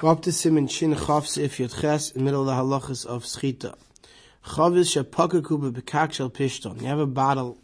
Go 0.00 0.08
up 0.08 0.22
to 0.22 0.32
Simon 0.32 0.66
Shin 0.66 0.92
Chavs 0.92 1.38
if 1.38 1.58
Yud 1.58 1.80
Ches 1.80 2.16
middle 2.16 2.40
of 2.40 2.46
the 2.46 2.52
halachas 2.52 3.06
of 3.06 3.22
Schita. 3.22 3.76
Chavis 4.44 4.92
shepakaku 4.92 5.72
bekak 5.72 6.12
shel 6.12 6.30
pishton. 6.30 6.80
You 6.82 6.88
have 6.88 6.98
a 6.98 7.06
bottle 7.06 7.58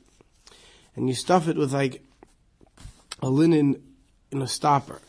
and 0.95 1.09
you 1.09 1.15
stuff 1.15 1.49
it 1.49 1.57
with 1.57 1.73
like 1.73 2.05
a 3.21 3.29
linen 3.29 3.83
in 4.31 4.43
a 4.43 4.47
stopper. 4.47 5.01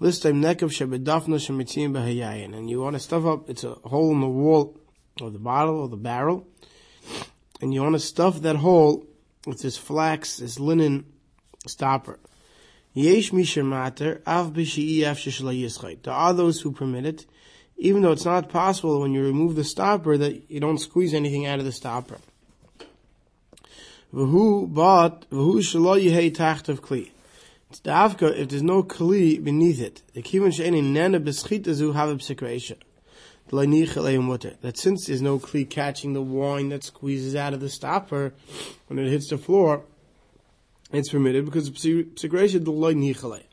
List 0.00 0.24
time 0.24 0.42
nekav 0.42 0.70
shebedafna 0.70 1.36
shemitzim 1.36 1.92
behayayin. 1.92 2.52
And 2.52 2.68
you 2.68 2.80
want 2.80 2.94
to 2.94 3.00
stuff 3.00 3.24
up, 3.24 3.48
it's 3.48 3.62
a 3.62 3.74
hole 3.74 4.10
in 4.10 4.20
the 4.20 4.26
wall 4.26 4.76
of 5.20 5.32
the 5.32 5.38
bottle 5.38 5.78
or 5.78 5.88
the 5.88 5.96
barrel. 5.96 6.48
And 7.60 7.72
you 7.72 7.80
want 7.80 7.94
to 7.94 8.00
stuff 8.00 8.40
that 8.40 8.56
hole 8.56 9.06
with 9.46 9.62
this 9.62 9.76
flax, 9.76 10.38
this 10.38 10.58
linen 10.58 11.06
stopper. 11.64 12.18
There 12.96 13.12
are 16.14 16.32
those 16.32 16.60
who 16.62 16.72
permit 16.72 17.04
it, 17.04 17.26
even 17.76 18.00
though 18.00 18.12
it's 18.12 18.24
not 18.24 18.48
possible 18.48 19.00
when 19.02 19.12
you 19.12 19.22
remove 19.22 19.54
the 19.54 19.64
stopper 19.64 20.16
that 20.16 20.50
you 20.50 20.60
don't 20.60 20.78
squeeze 20.78 21.12
anything 21.12 21.44
out 21.44 21.58
of 21.58 21.66
the 21.66 21.72
stopper. 21.72 22.16
V'hu 24.14 24.72
kli. 26.80 27.10
It's 27.68 27.80
dafka 27.80 28.34
if 28.34 28.48
there's 28.48 28.62
no 28.62 28.82
kli 28.82 29.44
beneath 29.44 29.82
it. 29.82 30.00
The. 30.14 30.22
That 34.62 34.78
since 34.78 35.06
there's 35.06 35.20
no 35.20 35.38
kli 35.38 35.68
catching 35.68 36.14
the 36.14 36.22
wine 36.22 36.70
that 36.70 36.82
squeezes 36.82 37.36
out 37.36 37.52
of 37.52 37.60
the 37.60 37.68
stopper 37.68 38.32
when 38.86 38.98
it 38.98 39.10
hits 39.10 39.28
the 39.28 39.36
floor, 39.36 39.84
it's 40.96 41.10
permitted 41.10 41.44
because 41.44 41.70
psikresha 41.70 42.64
the 42.64 42.70
loy 42.70 42.94
nichalei. 42.94 43.44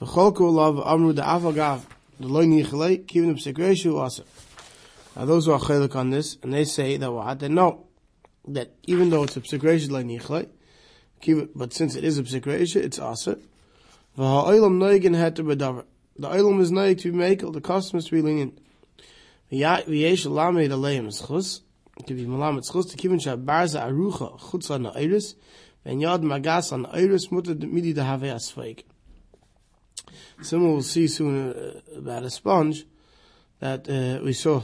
V'cholku 0.00 0.52
love 0.52 0.82
amru 0.84 1.12
da 1.12 1.38
avagav 1.38 1.82
the 2.18 2.28
loy 2.28 2.44
nichalei 2.46 3.04
kivon 3.04 3.34
psikresha 3.34 3.98
also. 3.98 4.24
Now 5.16 5.24
those 5.26 5.46
who 5.46 5.52
are 5.52 5.60
chaylik 5.60 5.94
on 5.94 6.10
this, 6.10 6.36
and 6.42 6.52
they 6.52 6.64
say 6.64 6.96
that 6.96 7.12
what? 7.12 7.38
They 7.38 7.48
know 7.48 7.86
that 8.48 8.72
even 8.84 9.10
though 9.10 9.24
it's 9.24 9.36
a 9.36 9.40
psikresha 9.40 9.90
like 9.90 10.06
nichlei, 10.06 10.48
but 11.54 11.72
since 11.72 11.94
it 11.94 12.04
is 12.04 12.18
a 12.18 12.22
psikresha, 12.22 12.76
it's 12.76 12.98
also. 12.98 13.36
V'ha'olam 14.18 14.78
noigin 14.78 15.14
had 15.16 15.36
to 15.36 15.44
bedavar. 15.44 15.84
The 16.18 16.28
olam 16.28 16.60
is 16.60 16.70
noig 16.70 17.00
to 17.00 17.12
be 17.12 17.18
makel, 17.18 17.52
the 17.52 17.60
custom 17.60 17.98
is 17.98 18.06
to 18.06 18.10
be 18.10 18.20
lenient. 18.20 18.58
V'yesh 19.50 20.24
the 20.24 20.76
leim 20.76 21.06
schus, 21.06 21.60
to 22.06 22.14
be 22.14 22.24
malamet 22.24 22.68
schus, 22.70 22.90
to 22.90 23.36
barza 23.36 23.82
arucha 23.82 24.38
chutz 24.38 24.70
and 25.84 26.00
yad 26.00 26.22
magas 26.22 26.72
mutter 27.30 27.54
midi 27.66 27.94
have. 28.00 28.42
Someone 30.42 30.72
will 30.72 30.82
see 30.82 31.06
soon 31.06 31.52
uh, 31.52 31.80
about 31.96 32.24
a 32.24 32.30
sponge, 32.30 32.84
that 33.60 33.88
uh, 33.88 34.22
we 34.24 34.32
saw 34.32 34.60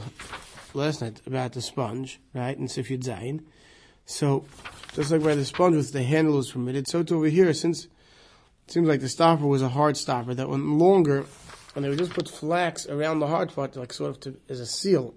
last 0.73 1.01
night 1.01 1.21
about 1.25 1.53
the 1.53 1.61
sponge, 1.61 2.19
right, 2.33 2.57
and 2.57 2.69
in 2.69 2.83
Sifyud 2.83 3.03
Zayin. 3.03 3.43
So, 4.05 4.45
just 4.93 5.11
like 5.11 5.23
by 5.23 5.35
the 5.35 5.45
sponge 5.45 5.75
with 5.75 5.93
the 5.93 6.03
handle 6.03 6.35
was 6.35 6.51
permitted, 6.51 6.87
so 6.87 7.03
to 7.03 7.15
over 7.15 7.27
here, 7.27 7.53
since 7.53 7.85
it 7.85 8.73
seems 8.73 8.87
like 8.87 8.99
the 8.99 9.07
stopper 9.07 9.45
was 9.45 9.61
a 9.61 9.69
hard 9.69 9.95
stopper 9.95 10.33
that 10.33 10.49
went 10.49 10.65
longer, 10.65 11.25
and 11.75 11.85
they 11.85 11.89
would 11.89 11.97
just 11.97 12.11
put 12.11 12.27
flax 12.27 12.87
around 12.87 13.19
the 13.19 13.27
hard 13.27 13.53
part, 13.53 13.75
like 13.77 13.93
sort 13.93 14.09
of 14.11 14.19
to, 14.21 14.35
as 14.49 14.59
a 14.59 14.65
seal, 14.65 15.13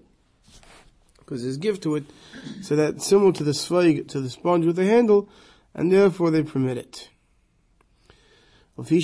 because 1.25 1.43
there's 1.43 1.57
give 1.57 1.79
to 1.81 1.95
it, 1.95 2.03
so 2.61 2.75
that's 2.75 3.05
similar 3.05 3.31
to 3.31 3.43
the 3.43 3.51
svag, 3.51 4.07
to 4.09 4.19
the 4.21 4.29
sponge 4.29 4.65
with 4.65 4.75
the 4.75 4.85
handle, 4.85 5.29
and 5.73 5.91
therefore 5.91 6.31
they 6.31 6.43
permit 6.43 6.77
it. 6.77 7.09
But 8.75 8.87
the 8.87 8.95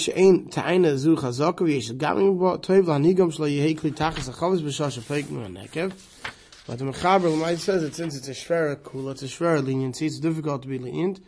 Mechaber 6.85 7.57
says 7.57 7.81
that 7.83 7.95
since 7.95 8.15
it's 8.15 8.27
a 8.27 8.31
Shvera 8.31 8.75
Kula, 8.75 9.11
it's 9.11 9.21
a 9.21 9.25
Shvera 9.25 9.63
leniency, 9.63 10.07
it's 10.07 10.19
difficult 10.19 10.63
to 10.63 10.67
be 10.67 10.79
lenient, 10.79 11.19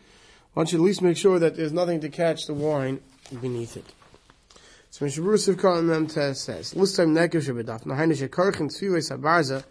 one 0.54 0.66
should 0.66 0.80
at 0.80 0.82
least 0.82 1.02
make 1.02 1.16
sure 1.16 1.38
that 1.38 1.56
there's 1.56 1.72
nothing 1.72 2.00
to 2.00 2.08
catch 2.08 2.46
the 2.46 2.54
wine 2.54 3.00
beneath 3.40 3.76
it. 3.76 3.86
So 4.90 5.06
Mishabur 5.06 5.38
Sivkar 5.38 5.82
Mem 5.82 6.06
Tess 6.06 6.42
says, 6.42 6.74
Lustam 6.74 7.12
Nekev 7.16 7.42
Shebedaf, 7.42 7.84
Sabarza, 7.84 9.64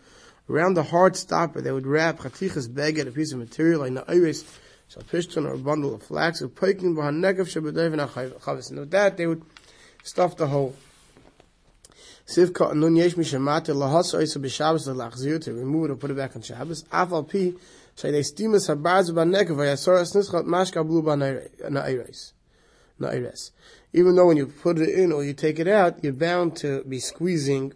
around 0.52 0.74
the 0.76 0.84
hard 0.84 1.16
stopper, 1.16 1.62
they 1.62 1.72
would 1.72 1.88
wrap 1.88 2.20
chatichas 2.20 2.68
beged, 2.68 3.08
a 3.08 3.12
piece 3.12 3.32
of 3.32 3.40
material, 3.40 3.82
like 3.82 3.94
na'iris, 3.94 4.44
shall 4.90 5.04
pishton 5.04 5.46
or 5.46 5.54
a 5.54 5.58
bundle 5.58 5.96
of 5.96 6.04
flax, 6.04 6.42
of 6.42 6.54
poiking 6.54 6.94
behind 6.94 7.24
nekev 7.24 7.48
shebedavin 7.48 8.06
chavis. 8.40 8.70
And 8.70 8.80
with 8.80 8.92
that, 8.92 9.18
they 9.18 9.28
would 9.28 9.42
stuff 10.04 10.36
the 10.36 10.48
hole. 10.48 10.76
Sivka 12.28 12.74
nun 12.76 12.96
yesh 12.96 13.16
mi 13.18 13.24
shemate 13.24 13.74
lahas 13.74 14.14
oisa 14.14 14.38
b'Shabbos 14.38 14.88
lachzir 14.88 15.42
to 15.44 15.54
remove 15.54 15.86
it 15.86 15.92
or 15.92 15.96
put 15.96 16.12
it 16.12 16.18
back 16.18 16.36
on 16.36 16.42
Shabbos. 16.42 16.84
Afal 16.84 17.30
pi 17.30 17.58
shay 17.98 18.12
they 18.12 18.22
stimus 18.22 18.70
habarz 18.70 19.12
b'nekev 19.12 19.56
v'yasoras 19.56 20.16
nischat 20.16 20.46
mashka 20.46 20.86
blu 20.86 21.02
b'na'ires. 21.02 22.34
Na'ires. 23.00 23.52
Even 23.94 24.16
though 24.16 24.28
when 24.28 24.38
you 24.38 24.48
put 24.48 24.78
it 24.78 24.90
in 24.90 25.12
or 25.12 25.24
you 25.24 25.34
take 25.34 25.60
it 25.60 25.68
out, 25.68 26.04
you're 26.04 26.14
bound 26.14 26.56
to 26.58 26.84
be 26.84 27.00
squeezing 27.00 27.74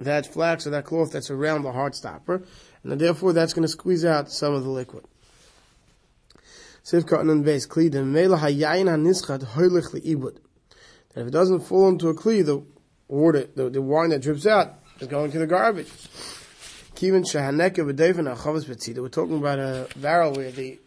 that 0.00 0.26
flax 0.26 0.66
or 0.66 0.70
that 0.70 0.84
cloth 0.84 1.12
that's 1.12 1.30
around 1.30 1.62
the 1.62 1.72
hard 1.72 1.94
stopper, 1.94 2.42
and 2.82 3.00
therefore 3.00 3.32
that's 3.32 3.52
going 3.52 3.62
to 3.62 3.68
squeeze 3.68 4.04
out 4.04 4.30
some 4.30 4.54
of 4.54 4.64
the 4.64 4.70
liquid. 4.70 5.04
That 11.14 11.22
if 11.22 11.28
it 11.28 11.30
doesn't 11.30 11.60
fall 11.60 11.88
into 11.88 12.08
a 12.08 12.14
kli, 12.14 12.44
the 12.44 12.62
water, 13.08 13.48
the, 13.54 13.70
the 13.70 13.82
wine 13.82 14.10
that 14.10 14.22
drips 14.22 14.46
out 14.46 14.74
is 15.00 15.08
going 15.08 15.32
to 15.32 15.38
the 15.38 15.46
garbage. 15.46 15.90
We're 16.94 17.22
talking 19.08 19.36
about 19.36 19.58
a 19.58 19.88
barrel 19.96 20.32
where 20.32 20.50
the, 20.50 20.78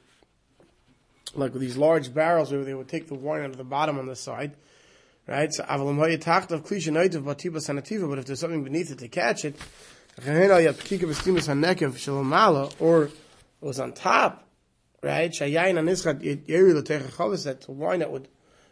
like 1.36 1.54
these 1.54 1.78
large 1.78 2.14
barrels 2.14 2.52
where 2.52 2.64
they 2.64 2.74
would 2.74 2.88
take 2.88 3.08
the 3.08 3.16
wine 3.16 3.42
out 3.42 3.52
of 3.52 3.58
the 3.58 3.64
bottom 3.64 3.98
on 3.98 4.08
the 4.08 4.16
side, 4.16 4.56
right? 5.28 5.54
So 5.54 5.64
avalim 5.64 5.98
hoya 5.98 6.18
tachtav 6.18 6.66
klisha 6.68 6.92
noitiv 6.92 7.24
batiba 7.24 7.58
sanativa, 7.58 8.10
but 8.10 8.20
if 8.20 8.26
there's 8.26 8.40
something 8.40 8.64
beneath 8.64 8.92
it 8.92 9.00
to 9.00 9.08
catch 9.08 9.46
it, 9.46 9.56
or 12.80 13.04
it 13.04 13.12
was 13.62 13.80
on 13.80 13.94
top, 13.94 14.48
right? 15.02 15.32
Shayayin 15.32 15.76
anischat 15.76 16.48
yeri 16.48 16.74
l'teicha 16.74 17.44
that 17.46 17.62
the 17.62 17.72
wine 17.72 18.00
that 18.00 18.12
would 18.12 18.28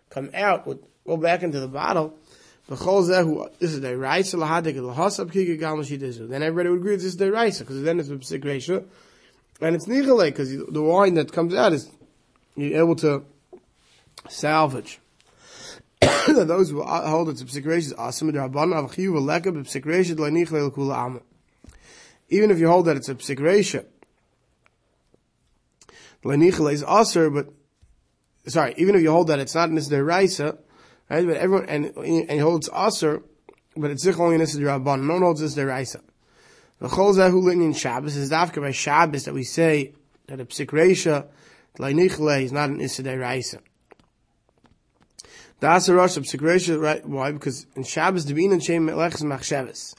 come 0.10 0.30
out 0.34 0.68
would 0.68 0.80
go 1.08 1.18
back 1.18 1.42
into 1.42 1.60
the 1.60 1.68
bottle. 1.68 2.16
V'chol 2.70 3.04
zehu, 3.10 3.50
this 3.58 3.72
is 3.72 3.82
the 3.82 3.98
Raisa 3.98 4.38
lahadik 4.38 4.76
lahasab 4.76 5.32
kika 5.32 5.58
gal 5.60 5.78
mashidizu. 5.78 6.30
Then 6.30 6.44
everybody 6.44 6.70
would 6.70 6.80
agree 6.80 6.96
this 6.96 7.06
is 7.06 7.18
the 7.18 7.32
Raisa, 7.32 7.64
because 7.64 7.82
then 7.82 8.00
it's 8.00 8.10
a 8.10 8.18
reisha. 8.40 8.86
And 9.60 9.76
it's 9.76 9.88
nichale, 9.88 10.26
because 10.26 10.56
the 10.56 10.82
wine 10.82 11.16
that 11.16 11.32
comes 11.32 11.56
out 11.56 11.74
is, 11.74 11.90
you're 12.56 12.78
able 12.78 12.96
to 12.98 13.24
salvage. 14.30 15.00
Those 16.46 16.70
who 16.70 16.84
hold 16.84 17.30
it 17.30 17.38
to 17.38 17.46
psik 17.46 17.64
reisha, 17.64 17.94
asim 17.96 18.32
draban 18.32 18.74
avchiyu 18.74 19.12
v'leka 19.14 19.48
b'psik 19.48 19.84
reisha 19.86 20.16
d'la 20.16 20.30
nichale 20.30 20.68
l'kula 20.68 21.06
amma. 21.06 21.22
Even 22.30 22.52
if 22.52 22.60
you 22.60 22.68
hold 22.68 22.86
that 22.86 22.98
it's 22.98 23.10
a 23.10 23.16
psik 23.16 23.40
reisha, 23.40 23.86
l'nichale 26.24 26.74
is 26.74 26.84
aser, 26.84 27.30
but, 27.30 27.48
sorry, 28.48 28.74
even 28.78 28.96
if 28.96 29.02
you 29.02 29.12
hold 29.12 29.28
that 29.28 29.40
it's 29.40 29.56
not 29.56 29.74
this 29.74 29.90
Right? 31.12 31.28
But 31.28 31.36
everyone, 31.36 31.68
and, 31.68 31.86
and 31.98 32.40
holds 32.40 32.70
Aser, 32.74 33.22
but 33.76 33.92
it's 33.92 34.02
Zich 34.02 34.18
only 34.18 34.36
in 34.36 34.40
this 34.40 34.56
Rabban. 34.56 35.04
No 35.06 35.16
one 35.16 35.24
holds 35.24 35.42
this 35.42 35.56
Deraisa. 35.56 36.00
The 36.80 36.88
Chol 36.88 37.14
Zehu 37.14 37.52
in 37.52 37.74
Shabbos 37.74 38.16
is 38.16 38.32
Dafka 38.32 38.62
by 38.62 38.72
Shabbos 38.72 39.26
that 39.26 39.34
we 39.34 39.44
say 39.44 39.94
that 40.28 40.40
a 40.40 40.46
Psik 40.46 40.68
Reisha, 40.68 41.28
Leinichle, 41.78 42.44
is 42.44 42.54
not 42.54 42.70
an 42.70 42.80
Issa 42.80 43.04
Deraisa. 43.04 43.60
The 45.62 45.76
Aser 45.76 45.94
Rosh 45.94 46.18
of 46.18 46.24
Reisha, 46.24 46.82
right? 46.82 47.06
Why? 47.08 47.32
Because 47.32 47.68
in 47.76 47.84
Shabbos, 47.84 48.26
the 48.26 48.34
Bin 48.34 48.52
and 48.52 48.64
Shem 48.64 48.88
Melechs 48.88 49.22
Machshavos. 49.22 49.94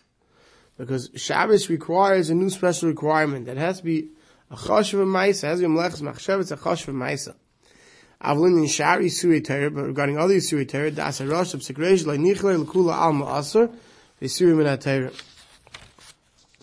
Because 0.76 1.08
Shabbos 1.14 1.70
requires 1.70 2.30
a 2.30 2.34
new 2.34 2.50
special 2.50 2.88
requirement 2.88 3.46
that 3.46 3.56
has 3.56 3.78
to 3.78 3.84
be 3.84 4.08
a 4.50 4.56
Chosh 4.56 4.92
of 4.92 4.98
a 4.98 5.04
Maisa, 5.04 5.42
has 5.42 5.60
to 5.60 5.68
be 5.68 5.72
Melechs 5.72 6.02
Machshavos, 6.02 6.50
a 6.50 6.56
Chosh 6.56 6.88
of 6.88 6.96
a 6.96 6.98
Maisa. 6.98 7.36
Avlin 8.20 8.60
in 8.60 8.66
Shari 8.66 9.06
Suri 9.06 9.72
but 9.72 9.82
regarding 9.84 10.18
other 10.18 10.34
Suri 10.34 10.68
Torah, 10.68 10.90
Das 10.90 11.20
Rosh 11.20 11.54
of 11.54 11.60
Sekresh 11.60 12.06
Like 12.06 12.18
Nichle 12.18 12.64
Lekula 12.64 12.94
Alma 12.94 13.38
Aser, 13.38 13.70
Yisurim 14.20 14.66
in 14.66 14.78
Torah. 14.78 15.12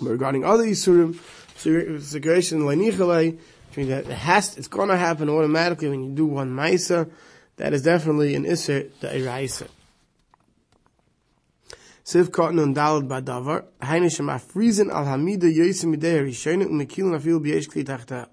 But 0.01 0.09
regarding 0.09 0.43
other 0.43 0.65
Yisurim, 0.65 1.17
Sekresh 1.55 2.51
and 2.51 3.89
that 3.89 4.05
it 4.05 4.11
has, 4.11 4.57
it's 4.57 4.67
gonna 4.67 4.97
happen 4.97 5.29
automatically 5.29 5.87
when 5.87 6.03
you 6.03 6.11
do 6.11 6.25
one 6.25 6.49
Maisa, 6.49 7.09
that 7.59 7.73
is 7.73 7.83
definitely 7.83 8.35
an 8.35 8.43
Isser, 8.43 8.89
the 8.99 9.07
Eraisa. 9.07 9.67
Siv 12.03 12.31
Cotton 12.31 12.59
und 12.59 12.75
Dalad 12.75 13.07
Badavar, 13.07 13.65
Heine 13.81 14.09
Shema 14.09 14.39
Friesen 14.39 14.89
al 14.89 15.05
Hamida 15.05 15.43
Yosim 15.43 15.95
Mideh 15.95 16.23
Rishayne 16.23 16.65
und 16.65 16.81
Mekil 16.81 17.05
Nafil 17.05 17.39
Biesh 17.39 17.69
Kli 17.69 17.85
Tachta 17.85 18.27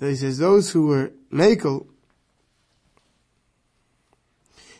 that 0.00 0.08
he 0.08 0.16
says 0.16 0.38
those 0.38 0.70
who 0.70 0.86
were 0.86 1.12
makel 1.30 1.86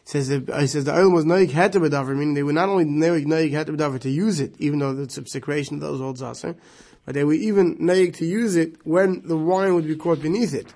says 0.05 0.29
he 0.29 0.67
says 0.67 0.85
the 0.85 0.94
oil 0.96 1.11
was 1.11 1.25
noig 1.25 1.50
heter 1.50 1.75
bedavar, 1.75 2.17
meaning 2.17 2.35
they 2.35 2.43
were 2.43 2.55
not 2.55 2.69
only 2.69 2.85
noig 2.85 3.26
noig 3.26 3.53
heter 3.53 3.76
bedavar 3.76 4.00
to 4.00 4.11
use 4.11 4.41
it, 4.41 4.55
even 4.58 4.79
though 4.79 4.99
it's 4.99 5.19
a 5.19 5.26
secretion 5.26 5.76
of 5.76 5.82
those 5.82 6.00
old 6.00 6.17
zaser, 6.17 6.56
but 7.05 7.14
they 7.14 7.23
were 7.23 7.35
even 7.35 7.76
noig 7.76 8.14
to 8.14 8.25
use 8.25 8.56
it 8.56 8.75
when 8.85 9.23
the 9.26 9.37
wine 9.37 9.75
would 9.75 9.87
be 9.87 9.94
caught 9.94 10.20
beneath 10.20 10.55
it. 10.55 10.75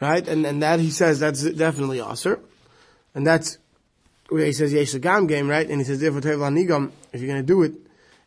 Right? 0.00 0.26
And, 0.26 0.44
and 0.44 0.62
that 0.62 0.80
he 0.80 0.90
says 0.90 1.20
that's 1.20 1.42
definitely 1.52 2.00
aser. 2.00 2.40
And 3.14 3.26
that's 3.26 3.58
where 4.28 4.44
he 4.44 4.52
says 4.52 4.72
yesh 4.72 4.94
gam 4.94 5.26
game, 5.26 5.48
right? 5.48 5.68
And 5.68 5.80
he 5.80 5.84
says 5.84 6.00
therefore 6.00 6.20
tevel 6.20 6.50
anigam, 6.50 6.92
if 7.12 7.20
you're 7.20 7.30
going 7.30 7.42
to 7.42 7.46
do 7.46 7.62
it, 7.62 7.72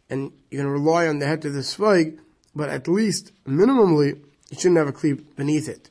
and 0.10 0.32
you're 0.50 0.64
going 0.64 0.74
to 0.74 0.82
rely 0.82 1.08
on 1.08 1.20
the 1.20 1.28
head 1.28 1.46
of 1.46 1.54
the 1.54 1.60
svig, 1.60 2.18
but 2.56 2.70
at 2.70 2.88
least 2.88 3.32
minimally 3.46 4.20
you 4.50 4.58
shouldn't 4.58 4.78
have 4.78 4.88
a 4.88 4.92
cleave 4.92 5.36
beneath 5.36 5.70
it. 5.70 5.90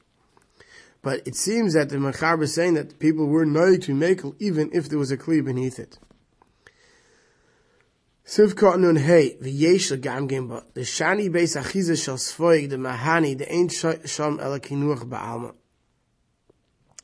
But 1.03 1.27
it 1.27 1.37
seems 1.37 1.75
that 1.75 1.91
the 1.91 1.99
Machar 1.99 2.43
is 2.43 2.55
saying 2.55 2.75
that 2.75 2.99
people 2.99 3.27
were 3.27 3.47
noy 3.47 3.79
to 3.79 3.95
make 3.95 4.21
even 4.41 4.71
if 4.73 4.89
there 4.89 4.99
was 4.99 5.13
a 5.13 5.17
cleave 5.17 5.45
beneath 5.45 5.79
it. 5.79 5.99
Sivka 8.27 8.79
nun 8.79 8.97
hey, 8.97 9.37
v'yesh 9.41 9.99
gam 10.01 10.29
gemba, 10.29 10.65
the 10.75 10.83
shani 10.83 11.31
beis 11.31 11.59
achiza 11.59 11.97
shal 12.03 12.17
svoig, 12.17 12.69
the 12.69 12.77
mahani, 12.77 13.39
the 13.39 13.51
ain't 13.51 13.73
sham 13.73 14.39
ela 14.41 14.61
kinuach 14.61 15.09
ba'alma. 15.09 15.55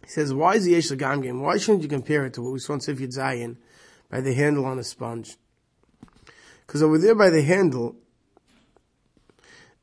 He 0.05 0.11
says, 0.11 0.35
why 0.35 0.56
is 0.56 0.65
the 0.65 0.73
yesh 0.73 0.91
gam 0.91 1.23
gem? 1.23 1.41
Why 1.41 1.56
shouldn't 1.56 1.83
you 1.83 1.89
compare 1.89 2.27
it 2.27 2.35
to 2.35 2.43
what 2.43 2.53
we 2.53 2.59
saw 2.59 2.75
in 2.75 2.81
Sif 2.81 2.99
Zayin 2.99 3.56
by 4.11 4.21
the 4.21 4.35
handle 4.35 4.67
on 4.67 4.79
a 4.79 4.85
sponge? 4.85 5.37
Because 6.67 6.83
over 6.83 6.99
there 6.99 7.15
by 7.15 7.31
the 7.31 7.43
handle, 7.43 7.97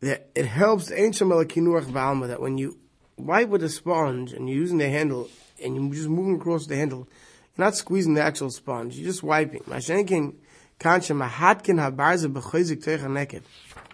that 0.02 0.30
it 0.36 0.46
helps 0.46 0.88
the 0.88 1.00
ancient 1.00 1.32
kinuach 1.32 1.86
ba'alma 1.86 2.28
that 2.28 2.42
when 2.42 2.58
you 2.58 2.78
wipe 3.18 3.50
with 3.50 3.64
a 3.64 3.70
sponge 3.70 4.34
and 4.34 4.50
you're 4.50 4.58
using 4.58 4.78
the 4.80 4.90
handle 4.90 5.30
and 5.64 5.76
you're 5.76 5.94
just 5.94 6.10
moving 6.10 6.36
across 6.38 6.66
the 6.66 6.76
handle, 6.76 7.08
you're 7.56 7.66
not 7.66 7.76
squeezing 7.76 8.16
the 8.16 8.22
actual 8.22 8.50
sponge, 8.50 8.96
you're 8.96 9.08
just 9.08 9.22
wiping. 9.24 9.62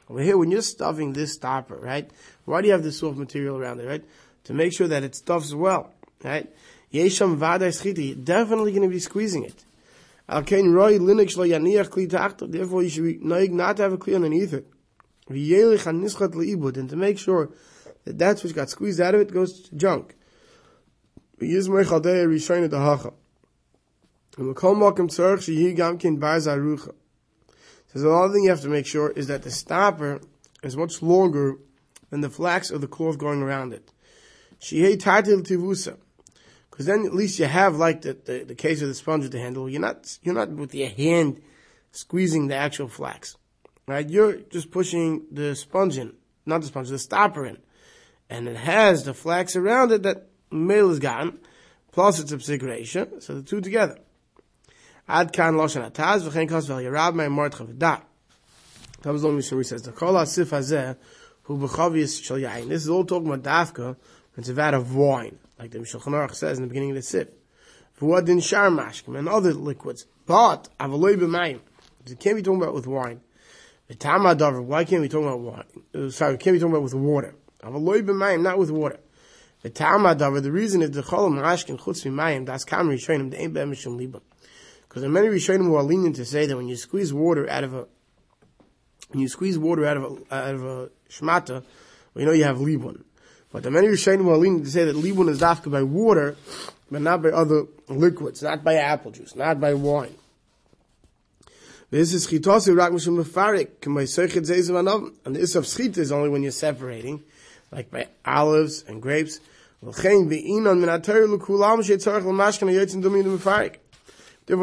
Over 0.10 0.22
here, 0.22 0.38
when 0.38 0.52
you're 0.52 0.62
stuffing 0.62 1.12
this 1.12 1.34
stopper, 1.34 1.76
right? 1.76 2.10
Why 2.46 2.62
do 2.62 2.68
you 2.68 2.74
have 2.74 2.84
this 2.84 3.00
soft 3.00 3.18
material 3.18 3.58
around 3.58 3.82
it, 3.82 3.88
right? 3.88 4.06
To 4.46 4.54
make 4.54 4.72
sure 4.72 4.88
that 4.88 5.04
it 5.04 5.14
stuffs 5.14 5.54
well, 5.54 5.92
right? 6.24 6.50
Yesham 6.94 7.36
vada 7.36 7.68
schiti, 7.68 8.24
definitely 8.24 8.72
going 8.72 8.84
to 8.84 8.90
be 8.90 9.00
squeezing 9.00 9.44
it. 9.44 9.66
Therefore, 10.30 10.92
you 12.84 12.90
should 12.90 13.04
be 13.04 13.20
not 13.22 13.78
to 13.78 13.84
have 13.84 13.94
a 13.94 13.98
clear 13.98 14.18
underneath 14.18 14.54
it. 14.54 14.68
And 15.30 16.90
to 16.90 16.96
make 16.96 17.18
sure 17.18 17.50
that 18.06 18.18
that's 18.18 18.44
which 18.44 18.56
got 18.56 18.70
squeezed 18.70 19.00
out 19.00 19.16
of 19.16 19.22
it 19.22 19.32
goes 19.32 19.62
to 19.62 19.76
junk. 19.76 20.16
The 21.40 21.48
another 28.04 28.34
thing 28.34 28.44
you 28.44 28.50
have 28.50 28.62
to 28.62 28.70
make 28.70 28.86
sure 28.86 29.12
is 29.12 29.28
that 29.28 29.44
the 29.44 29.52
stopper 29.52 30.20
is 30.64 30.76
much 30.76 31.02
longer 31.02 31.58
than 32.10 32.22
the 32.22 32.30
flax 32.30 32.72
or 32.72 32.78
the 32.78 32.88
cloth 32.88 33.18
going 33.18 33.42
around 33.42 33.74
it. 33.74 33.92
Because 36.78 36.86
then 36.86 37.08
at 37.08 37.16
least 37.16 37.40
you 37.40 37.46
have 37.46 37.78
like 37.78 38.02
the, 38.02 38.14
the, 38.14 38.44
the 38.44 38.56
case 38.56 38.84
of 38.84 38.88
the 38.88 38.94
sponge 38.94 39.24
with 39.24 39.32
the 39.32 39.40
handle. 39.40 39.68
You're 39.68 39.82
not 39.82 40.20
you're 40.22 40.36
not 40.36 40.52
with 40.52 40.76
your 40.76 40.90
hand 40.90 41.42
squeezing 41.92 42.48
the 42.48 42.56
actual 42.56 42.88
flax, 42.88 43.36
right? 43.88 44.08
You're 44.08 44.36
just 44.36 44.70
pushing 44.70 45.26
the 45.32 45.56
sponge 45.56 45.98
in, 45.98 46.14
not 46.46 46.62
the 46.62 46.68
sponge, 46.68 46.90
the 46.90 47.00
stopper 47.00 47.48
in 47.48 47.58
and 48.30 48.48
it 48.48 48.58
has 48.58 49.04
the 49.04 49.14
flax 49.14 49.56
around 49.56 49.92
it 49.92 50.04
that 50.04 50.28
male 50.52 50.90
is 50.90 51.00
gotten, 51.00 51.40
plus 51.92 52.20
it's 52.20 52.32
psikrasha, 52.32 53.22
so 53.22 53.36
the 53.36 53.44
two 53.44 53.62
together. 53.62 53.98
Ad 55.08 55.32
kan 55.32 55.56
loshen 55.56 55.90
ataz 55.90 56.28
v'chein 56.28 56.50
kos 56.50 56.66
vel 56.66 56.78
yarab 56.78 57.16
mei 57.16 57.28
mort 57.28 57.54
chavda. 57.54 58.02
That 59.02 59.14
was 59.14 59.24
only 59.24 59.38
Mishnah 59.38 59.64
says, 59.64 59.84
the 59.84 59.92
kol 59.92 60.14
asif 60.14 60.48
hazeh 60.48 60.98
hu 61.44 61.58
b'chavius 61.58 62.24
shal 62.24 62.38
yain. 62.38 62.68
This 62.68 62.84
is 62.84 62.90
all 62.90 63.06
talking 63.06 63.32
about 63.32 63.44
dafka, 63.44 63.96
it's 64.38 64.50
a 64.50 64.54
vat 64.54 64.74
of 64.74 64.96
wine, 64.96 65.40
like 65.60 65.72
the 65.72 65.80
Mishal 65.80 66.02
Chanarach 66.02 66.36
says 66.36 66.58
in 66.58 66.64
the 66.64 66.68
beginning 66.68 66.92
of 66.92 66.96
the 66.96 67.02
sip. 67.02 67.42
V'wad 68.00 68.26
din 68.26 68.40
shar 68.40 68.70
mashkim, 68.70 69.18
and 69.18 69.28
other 69.28 69.54
liquids. 69.54 70.06
But, 70.26 70.70
avaloi 70.80 71.16
b'mayim. 71.16 71.62
It 72.06 72.20
can't 72.20 72.36
be 72.36 72.42
talking 72.42 72.62
about 72.62 72.74
with 72.74 72.88
wine. 72.88 73.22
The 73.88 73.96
Tama 73.96 74.36
why 74.62 74.84
can't 74.84 75.02
we 75.02 75.10
talk 75.10 75.24
about 75.24 75.40
wine? 75.40 75.64
Uh, 75.96 76.10
sorry, 76.10 76.38
can't 76.38 76.56
be 76.56 76.60
talking 76.60 76.74
about 76.74 76.84
with 76.84 76.94
water. 76.94 77.36
Avaloy 77.64 78.02
b'mayim, 78.06 78.42
not 78.42 78.58
with 78.58 78.70
water. 78.70 79.00
The 79.62 79.70
Talmud 79.70 80.20
the 80.20 80.52
reason 80.52 80.82
is 80.82 80.92
the 80.92 81.02
cholam 81.02 81.42
mashkin 81.42 81.80
chutz 81.80 82.06
b'mayim, 82.06 82.46
das 82.46 82.64
kam 82.64 82.90
rishonim, 82.90 83.32
the 83.32 83.42
ain't 83.42 83.54
be'em 83.54 83.72
mishum 83.72 83.98
libam. 83.98 84.22
Because 84.88 85.02
there 85.02 85.10
are 85.10 85.14
many 85.14 85.28
rishonim 85.28 85.66
who 85.66 85.76
are 85.76 85.84
lenient 85.84 86.18
to 86.18 86.26
say 86.26 86.46
that 86.46 86.56
when 86.56 86.68
you 86.68 86.76
squeeze 86.76 87.14
water 87.14 87.50
out 87.50 87.64
of 87.64 87.74
a, 87.74 87.88
when 89.10 89.22
you 89.22 89.28
squeeze 89.28 89.58
water 89.58 89.86
out 89.86 89.98
of 89.98 90.04
a, 90.04 90.36
out 90.36 90.56
of 90.56 90.64
a 90.64 90.90
shmata, 91.10 91.64
well, 92.14 92.22
you 92.22 92.26
know 92.26 92.32
you 92.32 92.44
have 92.44 92.58
libun. 92.58 93.04
But 93.52 93.64
the 93.64 93.72
many 93.72 93.88
rishonim 93.88 94.24
who 94.24 94.32
are 94.32 94.38
lenient 94.38 94.66
to 94.66 94.72
say 94.72 94.86
that 94.86 94.96
libun 94.96 95.30
is 95.30 95.40
dafka 95.40 95.72
by 95.72 95.84
water, 95.84 96.36
but 96.92 97.02
not 97.02 97.22
by 97.22 97.30
other 97.30 97.66
liquids, 97.88 98.44
not 98.44 98.64
by 98.64 98.76
apple 98.76 99.12
juice, 99.12 99.36
not 99.36 99.60
by 99.60 99.74
wine. 99.74 100.16
This 101.90 102.14
is 102.14 102.28
chitasi 102.28 102.76
rak 102.76 102.92
mishum 102.92 103.24
mefarik, 103.24 103.80
k'may 103.82 104.04
seichet 104.04 104.46
zeizav 104.46 104.72
anav, 104.72 105.14
and 105.26 105.36
the 105.36 105.40
isaf 105.40 105.64
schita 105.64 106.00
is 106.00 106.12
only 106.12 106.30
when 106.30 106.44
you're 106.44 106.52
separating 106.52 107.24
like 107.72 107.90
by 107.92 108.08
olives 108.26 108.84
and 108.88 109.02
grapes. 109.02 109.40
Therefore, 109.80 110.22
in 110.22 110.66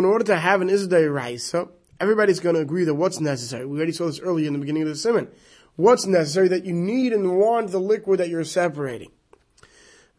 order 0.05 0.25
to 0.25 0.37
have 0.37 0.61
an 0.61 0.69
Izdai 0.69 1.15
Raisa, 1.15 1.69
everybody's 2.01 2.41
going 2.41 2.57
to 2.57 2.61
agree 2.61 2.83
that 2.85 2.95
what's 2.95 3.21
necessary. 3.21 3.65
We 3.65 3.77
already 3.77 3.93
saw 3.93 4.07
this 4.07 4.19
earlier 4.19 4.49
in 4.49 4.55
the 4.55 4.59
beginning 4.59 4.83
of 4.83 4.89
the 4.89 4.97
simon. 4.97 5.29
What's 5.77 6.07
necessary 6.07 6.49
that 6.49 6.65
you 6.65 6.73
need 6.73 7.13
and 7.13 7.39
want 7.39 7.71
the 7.71 7.81
liquid 7.81 8.21
that 8.21 8.29
you're 8.29 8.45
separating. 8.45 9.11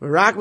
Right? 0.02 0.36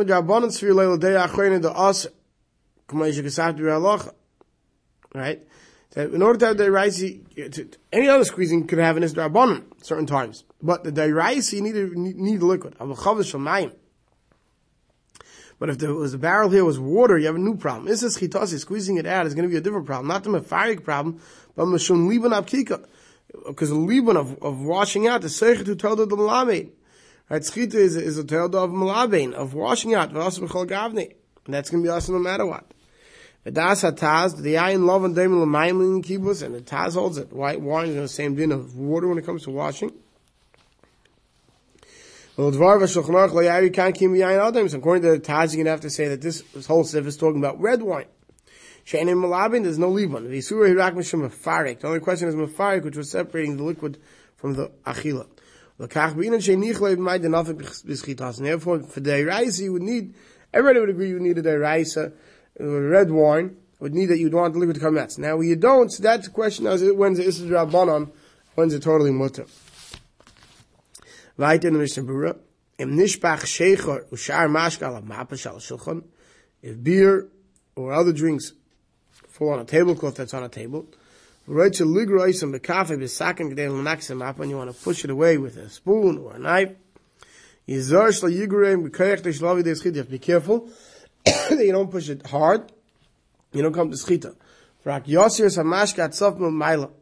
That 5.94 6.12
in 6.12 6.22
order 6.22 6.38
to 6.40 6.46
have 6.46 6.56
the 6.56 6.64
raisi, 6.64 7.76
any 7.92 8.08
other 8.08 8.24
squeezing 8.24 8.66
could 8.66 8.80
have 8.80 8.96
an 8.96 9.04
isdrabanan 9.04 9.70
at 9.70 9.86
certain 9.86 10.06
times, 10.06 10.42
but 10.60 10.82
the 10.82 10.90
diraisi 10.90 11.52
you 11.54 11.62
need 11.62 11.76
need 12.16 12.42
liquid. 12.42 12.74
But 15.60 15.70
if 15.70 15.78
there 15.78 15.94
was 15.94 16.14
a 16.14 16.18
barrel 16.18 16.50
here 16.50 16.64
was 16.64 16.80
water, 16.80 17.16
you 17.16 17.26
have 17.26 17.36
a 17.36 17.38
new 17.38 17.56
problem. 17.56 17.86
This 17.86 18.02
is 18.02 18.18
chitasi, 18.18 18.58
squeezing 18.58 18.96
it 18.96 19.06
out 19.06 19.26
is 19.26 19.34
going 19.34 19.48
to 19.48 19.48
be 19.48 19.56
a 19.56 19.60
different 19.60 19.86
problem, 19.86 20.08
not 20.08 20.24
the 20.24 20.30
mefarik 20.30 20.82
problem, 20.82 21.20
but 21.54 21.66
mashun 21.66 22.08
liban 22.08 22.32
abkika, 22.32 22.84
because 23.46 23.70
the 23.70 23.74
liban 23.76 24.16
of, 24.16 24.42
of 24.42 24.60
washing 24.60 25.06
out 25.06 25.22
the 25.22 25.28
seichet 25.28 25.66
who 25.66 25.74
told 25.74 25.98
the 25.98 26.06
malamed. 26.06 26.70
Right, 27.30 27.40
schita 27.40 27.74
is, 27.74 27.96
is 27.96 28.18
a 28.18 28.24
tell 28.24 28.46
of 28.46 28.70
malabein 28.70 29.32
of 29.32 29.54
washing 29.54 29.94
out. 29.94 30.12
That's 30.12 30.38
going 30.38 30.48
to 31.48 31.82
be 31.82 31.88
awesome 31.88 32.14
no 32.14 32.20
matter 32.20 32.44
what. 32.44 32.66
The 33.44 33.50
das 33.50 33.82
hataz, 33.82 34.40
the 34.40 34.54
ayin 34.54 34.84
love 34.84 35.04
and 35.04 35.14
demon 35.14 35.40
l'mayim 35.40 36.04
kibbutz, 36.04 36.42
and 36.42 36.54
the 36.54 36.60
taz 36.60 36.94
holds 36.94 37.16
it. 37.16 37.32
White 37.32 37.60
wine 37.62 37.88
is 37.88 37.94
the 37.94 38.08
same 38.08 38.34
din 38.34 38.52
of 38.52 38.76
water 38.76 39.08
when 39.08 39.16
it 39.18 39.24
comes 39.24 39.44
to 39.44 39.50
washing. 39.50 39.92
According 42.36 42.58
to 42.58 42.68
the 42.68 43.20
taz, 45.22 45.52
you're 45.52 45.56
going 45.56 45.64
to 45.64 45.70
have 45.70 45.80
to 45.80 45.90
say 45.90 46.08
that 46.08 46.20
this, 46.20 46.42
this 46.54 46.66
whole 46.66 46.84
sif 46.84 47.06
is 47.06 47.16
talking 47.16 47.38
about 47.38 47.60
red 47.60 47.82
wine. 47.82 48.06
She'enim 48.84 49.22
malabin, 49.22 49.62
there's 49.62 49.78
no 49.78 49.90
libon. 49.90 50.28
The 50.28 50.38
isura 50.38 50.68
hirak 50.68 50.92
mishum. 50.92 51.80
The 51.80 51.86
only 51.86 52.00
question 52.00 52.28
is 52.28 52.34
mafarik, 52.34 52.84
which 52.84 52.96
was 52.96 53.10
separating 53.10 53.56
the 53.56 53.62
liquid 53.62 53.98
from 54.36 54.54
the 54.54 54.70
achila. 54.86 55.26
L'kach 55.78 56.14
b'inan 56.14 56.42
she'nich 56.42 56.76
le'b'may 56.76 57.18
denafik 57.18 57.56
b'schitas. 57.84 58.38
And 58.38 58.46
therefore, 58.46 58.82
for 58.82 59.00
the 59.00 59.10
deraisa, 59.10 59.62
you 59.62 59.72
would 59.72 59.82
need, 59.82 60.14
everybody 60.52 60.80
would 60.80 60.90
agree 60.90 61.08
you 61.08 61.18
need 61.18 61.38
a 61.38 61.42
deraisa, 61.42 62.12
red 62.60 63.10
wine 63.10 63.56
would 63.80 63.94
need 63.94 64.06
that 64.06 64.18
you'd 64.18 64.34
want 64.34 64.52
the 64.52 64.60
liquid 64.60 64.74
to 64.74 64.80
come 64.80 64.98
out. 64.98 65.16
Now, 65.18 65.40
you 65.40 65.56
don't, 65.56 65.90
that's 66.00 66.28
the 66.28 66.32
question 66.32 66.66
as 66.66 66.82
when's 66.82 67.18
the 67.18 67.26
Issa 67.26 67.44
Rabbanon, 67.44 68.10
when's 68.54 68.74
it 68.74 68.82
totally 68.82 69.10
mutter? 69.12 69.46
Weiter 71.36 71.68
in 71.68 71.74
the 71.74 71.80
Mishnah 71.80 72.04
Berurah, 72.04 72.38
im 72.78 72.96
nishpach 72.96 73.40
shecher 73.40 74.08
ushar 74.10 74.48
mashkal 74.48 75.02
mapa 75.04 75.36
shal 75.36 75.56
shulchan, 75.56 76.04
if 76.62 76.82
beer 76.82 77.28
or 77.74 77.92
other 77.92 78.12
drinks 78.12 78.52
fall 79.34 79.50
on 79.50 79.58
a 79.58 79.64
tablecloth 79.64 80.14
that's 80.14 80.32
on 80.32 80.44
a 80.44 80.48
table, 80.48 80.86
to 81.72 81.84
and 84.38 84.50
you 84.50 84.56
want 84.56 84.72
to 84.72 84.84
push 84.84 85.04
it 85.04 85.10
away 85.10 85.38
with 85.38 85.56
a 85.56 85.68
spoon 85.68 86.18
or 86.18 86.36
a 86.36 86.38
knife, 86.38 86.70
deshlavi 89.24 89.64
deschidich, 89.64 90.08
be 90.08 90.20
careful, 90.20 90.70
that 91.24 91.50
you 91.58 91.72
don't 91.72 91.90
push 91.90 92.08
it 92.08 92.24
hard, 92.28 92.70
you 93.52 93.60
don't 93.60 93.72
come 93.72 93.90
to 93.90 93.96
schita. 93.96 94.36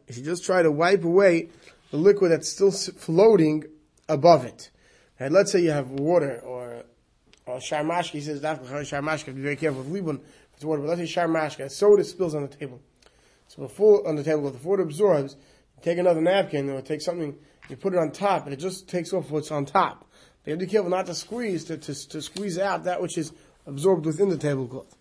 If 0.07 0.17
you 0.17 0.23
just 0.23 0.43
try 0.43 0.63
to 0.63 0.71
wipe 0.71 1.03
away 1.03 1.49
the 1.91 1.97
liquid 1.97 2.31
that's 2.31 2.49
still 2.49 2.71
floating 2.71 3.65
above 4.09 4.45
it. 4.45 4.71
And 5.19 5.35
let's 5.35 5.51
say 5.51 5.61
you 5.61 5.69
have 5.69 5.91
water 5.91 6.39
or 6.39 6.83
on 7.45 7.59
Sharmashka, 7.59 8.11
he 8.11 8.21
says, 8.21 8.41
Sharmashka, 8.41 9.35
be 9.35 9.41
very 9.41 9.55
careful 9.55 9.83
with 9.83 9.93
Libun, 9.93 10.21
it's 10.63 10.67
water, 10.67 10.81
but 10.81 10.97
let's 10.97 11.11
say 11.11 11.21
Sharmashka, 11.21 11.69
soda 11.69 12.03
spills 12.03 12.33
on 12.33 12.43
the 12.43 12.47
table. 12.47 12.81
So 13.47 13.61
before, 13.61 14.07
on 14.07 14.15
the 14.15 14.23
table, 14.23 14.49
before 14.49 14.79
it 14.79 14.83
absorbs, 14.83 15.35
you 15.75 15.83
take 15.83 15.97
another 15.97 16.21
napkin 16.21 16.69
or 16.69 16.81
take 16.81 17.01
something, 17.01 17.35
you 17.69 17.75
put 17.75 17.93
it 17.93 17.99
on 17.99 18.11
top, 18.11 18.45
and 18.45 18.53
it 18.53 18.57
just 18.57 18.87
takes 18.87 19.11
off 19.13 19.29
what's 19.29 19.51
on 19.51 19.65
top. 19.65 20.09
You 20.45 20.51
have 20.51 20.59
to 20.59 20.65
be 20.65 20.71
careful 20.71 20.89
not 20.89 21.05
to 21.07 21.15
squeeze, 21.15 21.65
to, 21.65 21.77
to, 21.77 22.09
to 22.09 22.21
squeeze 22.21 22.57
out 22.57 22.85
that 22.85 23.01
which 23.01 23.17
is 23.17 23.33
absorbed 23.65 24.05
within 24.05 24.29
the 24.29 24.37
tablecloth. 24.37 24.95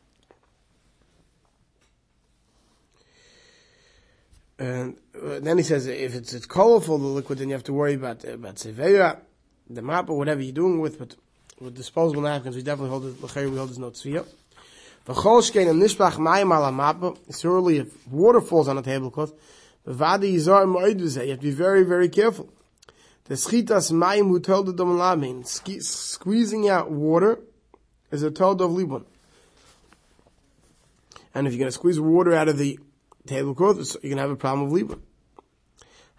And 4.59 4.97
uh, 5.17 5.41
then 5.41 5.59
he 5.59 5.65
says, 5.65 5.87
if 5.87 6.15
it's, 6.15 6.35
it's 6.35 6.47
colorful, 6.47 6.99
the 6.99 7.07
liquid, 7.07 7.39
then 7.39 7.49
you 7.49 7.55
have 7.55 7.65
to 7.65 7.73
worry 7.73 7.95
about, 7.95 8.25
about 8.25 8.57
seveya, 8.57 9.19
the 9.71 9.83
map, 9.83 10.09
or 10.11 10.19
whatever 10.19 10.41
you're 10.41 10.53
doing 10.53 10.81
with, 10.81 10.99
but 10.99 11.17
with 11.61 11.75
disposable 11.75 12.23
napkins, 12.23 12.57
we 12.57 12.63
definitely 12.63 12.91
hold 12.91 13.07
it, 13.07 13.23
we 13.23 13.57
hold 13.57 13.71
this 13.71 13.79
no 13.79 13.91
tzviyah. 13.91 14.27
V'chol 15.07 15.69
and 15.69 15.83
nishbach 15.83 16.15
mayim 16.15 16.55
ala 16.57 16.71
mappa, 16.71 17.17
surely 17.41 17.79
if 17.79 18.07
water 18.09 18.41
falls 18.41 18.69
on 18.69 18.79
a 18.79 18.83
tablecloth, 18.83 19.33
b'vadi 19.87 20.35
yizar 20.35 20.65
mo'id 20.67 21.01
you 21.01 21.31
have 21.31 21.41
to 21.41 21.43
be 21.43 21.51
very, 21.51 21.83
very 21.83 22.09
careful. 22.09 22.49
The 23.25 23.35
schitas 23.35 23.91
mayim 23.91 24.29
who 24.29 24.39
told 24.39 24.67
the 24.67 24.73
dom 24.73 25.45
squeezing 25.45 26.69
out 26.69 26.91
water 26.91 27.41
is 28.11 28.23
a 28.23 28.31
told 28.31 28.61
of 28.61 28.71
libun. 28.71 29.05
And 31.35 31.47
if 31.47 31.53
you're 31.53 31.59
going 31.59 31.69
to 31.69 31.73
squeeze 31.73 31.99
water 31.99 32.35
out 32.35 32.49
of 32.49 32.59
the 32.59 32.79
tablecloth, 33.27 33.97
you're 34.03 34.11
going 34.11 34.17
to 34.17 34.23
have 34.23 34.31
a 34.31 34.37
problem 34.37 34.71
with 34.71 34.83
libun. 34.83 35.01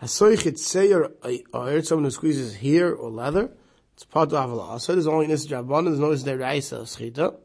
Hasoichet 0.02 0.58
seir 0.58 1.12
or 1.54 1.82
someone 1.84 2.04
who 2.04 2.12
squeezes 2.12 2.56
hair 2.56 2.94
or 2.94 3.10
leather, 3.10 3.52
it's 3.94 4.04
part 4.04 4.34
of 4.34 4.50
avala. 4.50 4.82
So 4.82 4.94
there's 4.94 5.08
only 5.08 5.28
this 5.28 5.48
jabban, 5.48 5.86
there's 5.86 6.00
no 6.00 6.10
this 6.14 6.24
deraisa 6.24 6.82
schita. 6.82 7.38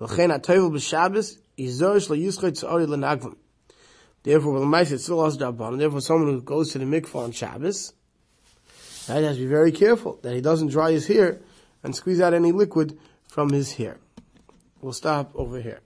V'chein 0.00 0.30
ha-tovel 0.30 0.70
b'Shabbos, 0.70 1.38
yizor 1.58 1.96
shlo 1.96 2.16
yischoi 2.16 2.52
tzori 2.52 2.86
l'nagvam. 2.86 3.36
Therefore, 4.22 4.52
when 4.52 4.62
the 4.62 4.66
mice 4.66 4.90
it 4.90 4.98
still 4.98 5.24
has 5.24 5.38
jabban, 5.38 5.78
therefore 5.78 6.00
someone 6.00 6.32
who 6.32 6.42
goes 6.42 6.72
to 6.72 6.78
the 6.78 6.84
mikvah 6.84 7.24
on 7.24 7.32
Shabbos, 7.32 7.92
right, 9.08 9.22
has 9.22 9.36
to 9.36 9.42
be 9.42 9.46
very 9.46 9.70
careful 9.72 10.18
that 10.22 10.34
he 10.34 10.40
doesn't 10.40 10.68
dry 10.68 10.90
his 10.90 11.06
hair 11.06 11.40
and 11.82 11.94
squeeze 11.94 12.20
out 12.20 12.34
any 12.34 12.52
liquid 12.52 12.98
from 13.28 13.50
his 13.50 13.74
hair. 13.74 13.98
We'll 14.80 14.92
stop 14.92 15.30
over 15.34 15.60
here. 15.60 15.80